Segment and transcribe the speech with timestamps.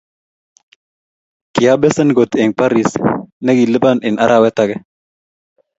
[1.53, 2.91] Kiabesen kot eng Paris
[3.45, 4.79] nekilipani eng arawet agenge